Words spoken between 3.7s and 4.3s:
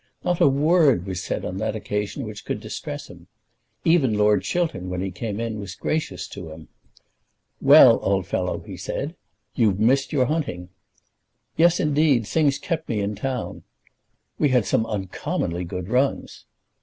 Even